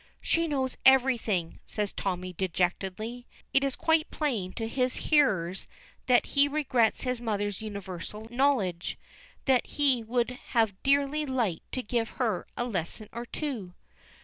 "She 0.19 0.47
knows 0.47 0.77
everything," 0.83 1.59
says 1.63 1.93
Tommy, 1.93 2.33
dejectedly. 2.33 3.27
It 3.53 3.63
is 3.63 3.75
quite 3.75 4.09
plain 4.09 4.51
to 4.53 4.67
his 4.67 4.95
hearers 4.95 5.67
that 6.07 6.25
he 6.25 6.47
regrets 6.47 7.03
his 7.03 7.21
mother's 7.21 7.61
universal 7.61 8.27
knowledge 8.31 8.97
that 9.45 9.67
he 9.67 10.01
would 10.01 10.31
have 10.55 10.81
dearly 10.81 11.27
liked 11.27 11.71
to 11.73 11.83
give 11.83 12.09
her 12.17 12.47
a 12.57 12.65
lesson 12.65 13.09
or 13.11 13.27
two. 13.27 13.75